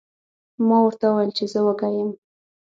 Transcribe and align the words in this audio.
ما 0.67 0.77
ورته 0.83 1.05
وویل 1.07 1.31
چې 1.37 1.43
زه 1.51 1.59
وږی 1.65 1.91
یم. 1.97 2.09